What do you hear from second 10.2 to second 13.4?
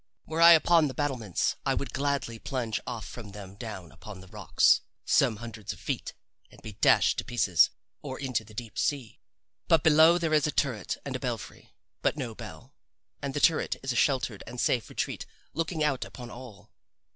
is a turret and a belfry, but no bell, and the